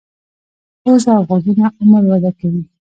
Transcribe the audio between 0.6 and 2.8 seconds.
پوزه او غوږونه عمر وده کوي.